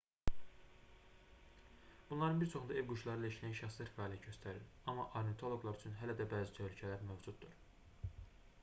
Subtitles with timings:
[2.09, 6.29] bunların bir çoxunda ev quşları ilə işləyən şəxslər fəaliyyət göstərir amma ornitoloqlar üçün hələ də
[6.35, 7.57] bəzi təhlükələr mövcuddur